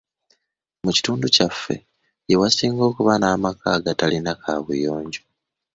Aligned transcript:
Mu 0.83 0.91
kitundu 0.95 1.25
kyaffe 1.35 1.75
ye 2.29 2.35
wasinga 2.41 2.83
okuba 2.89 3.13
n'amaka 3.17 3.65
agatalina 3.77 4.31
kaabuyonjo. 4.41 5.21